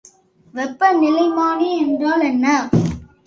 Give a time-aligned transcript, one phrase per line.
[0.53, 2.45] வெப்பநிலைமானி என்றால் என்ன?